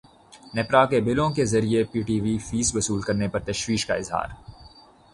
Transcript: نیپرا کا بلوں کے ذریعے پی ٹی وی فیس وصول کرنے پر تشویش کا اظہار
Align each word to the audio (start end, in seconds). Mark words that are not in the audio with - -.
نیپرا 0.55 0.83
کا 0.85 0.99
بلوں 1.05 1.29
کے 1.35 1.45
ذریعے 1.45 1.83
پی 1.91 2.01
ٹی 2.01 2.19
وی 2.21 2.37
فیس 2.47 2.75
وصول 2.75 3.01
کرنے 3.01 3.27
پر 3.27 3.39
تشویش 3.43 3.85
کا 3.85 3.93
اظہار 3.95 4.29